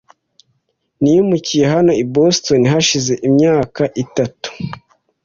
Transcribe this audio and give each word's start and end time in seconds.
Nimukiye 1.01 1.65
hano 1.73 1.91
i 2.03 2.05
Boston 2.13 2.61
hashize 2.71 3.13
imyaka 3.27 3.83
itatu. 4.03 4.49